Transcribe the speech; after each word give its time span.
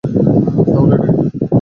তাহলে 0.65 0.95
এটা 0.95 1.07
কি? 1.13 1.37